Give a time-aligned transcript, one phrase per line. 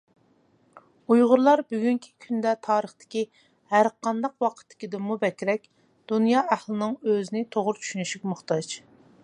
[1.13, 3.23] ئۇيغۇرلار بۈگۈنكى كۈندە تارىختىكى
[3.75, 5.69] ھەرقانداق ۋاقىتتىكىدىنمۇ بەكرەك
[6.13, 8.75] دۇنيا ئەھلىنىڭ ئۆزنى توغرا چۈشىنىشىگە موھتاج.